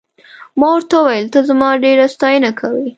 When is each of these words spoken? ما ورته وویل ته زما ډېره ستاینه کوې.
ما 0.59 0.67
ورته 0.73 0.93
وویل 0.99 1.27
ته 1.33 1.39
زما 1.49 1.69
ډېره 1.83 2.05
ستاینه 2.15 2.51
کوې. 2.59 2.85